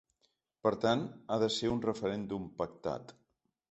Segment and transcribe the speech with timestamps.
[0.67, 3.19] Per tant, ha de ser un referèndum pactat.